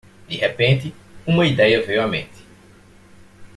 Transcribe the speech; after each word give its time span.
De 0.27 0.35
repente, 0.35 0.95
uma 1.27 1.45
ideia 1.45 1.85
veio 1.85 2.01
à 2.01 2.07
mente 2.07 2.43